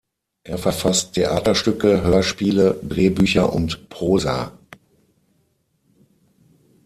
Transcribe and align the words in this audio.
Er 0.43 0.57
verfasst 0.57 1.13
Theaterstücke, 1.13 2.01
Hörspiele, 2.01 2.79
Drehbücher 2.81 3.53
und 3.53 3.87
Prosa. 3.89 4.51